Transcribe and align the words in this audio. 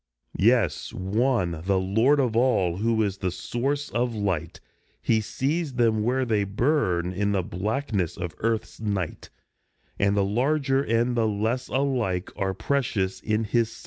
Yes, 0.39 0.91
one, 0.93 1.61
the 1.65 1.77
Lord 1.77 2.19
of 2.19 2.35
all, 2.35 2.77
who 2.77 3.03
is 3.03 3.19
the 3.19 3.29
source 3.29 3.91
of 3.91 4.15
Light; 4.15 4.59
He 4.99 5.21
sees 5.21 5.75
them 5.75 6.01
where 6.01 6.25
they 6.25 6.43
burn 6.43 7.13
in 7.13 7.33
the 7.33 7.43
blackness 7.43 8.17
of 8.17 8.33
Earth's 8.39 8.79
night, 8.79 9.29
And 9.99 10.17
the 10.17 10.25
larger 10.25 10.81
and 10.81 11.15
the 11.15 11.27
less 11.27 11.67
alike 11.67 12.31
are 12.35 12.55
precious 12.55 13.19
in 13.19 13.43
his 13.43 13.71
sight. 13.73 13.79